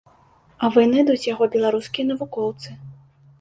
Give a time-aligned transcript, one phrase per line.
[0.63, 2.69] А вынайдуць яго беларускія навукоўцы.